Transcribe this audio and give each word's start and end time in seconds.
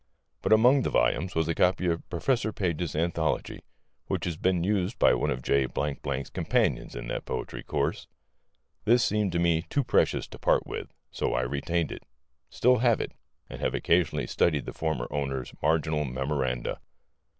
But 0.41 0.51
among 0.51 0.81
the 0.81 0.89
volumes 0.89 1.35
was 1.35 1.47
a 1.47 1.53
copy 1.53 1.85
of 1.85 2.09
Professor 2.09 2.51
Page's 2.51 2.95
anthology 2.95 3.61
which 4.07 4.25
had 4.25 4.41
been 4.41 4.63
used 4.63 4.97
by 4.97 5.13
one 5.13 5.29
of 5.29 5.43
J 5.43 5.67
's 5.67 6.29
companions 6.31 6.95
in 6.95 7.07
that 7.09 7.23
poetry 7.25 7.61
course. 7.61 8.07
This 8.85 9.05
seemed 9.05 9.31
to 9.33 9.37
me 9.37 9.61
too 9.69 9.83
precious 9.83 10.25
to 10.29 10.39
part 10.39 10.65
with, 10.65 10.91
so 11.11 11.35
I 11.35 11.41
retained 11.41 11.91
it; 11.91 12.01
still 12.49 12.79
have 12.79 12.99
it; 12.99 13.11
and 13.47 13.61
have 13.61 13.75
occasionally 13.75 14.25
studied 14.25 14.65
the 14.65 14.73
former 14.73 15.05
owner's 15.11 15.53
marginal 15.61 16.03
memoranda. 16.03 16.79